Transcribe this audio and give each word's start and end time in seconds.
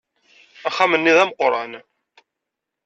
Axxam-nni 0.67 1.13
d 1.17 1.17
ameqqran. 1.23 1.73